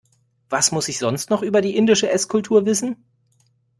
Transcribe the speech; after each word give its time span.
Was 0.49 0.71
muss 0.71 0.87
ich 0.87 0.97
sonst 0.97 1.29
noch 1.29 1.43
über 1.43 1.61
die 1.61 1.77
indische 1.77 2.09
Esskultur 2.09 2.65
wissen? 2.65 3.05